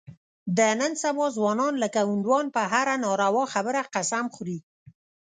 د 0.57 0.59
نن 0.79 0.91
سبا 1.03 1.25
ځوانان 1.35 1.73
لکه 1.83 1.99
هندوان 2.09 2.45
په 2.55 2.61
هره 2.71 2.95
ناروا 3.05 3.43
خبره 3.53 3.81
قسم 3.95 4.25
خوري. 4.35 4.59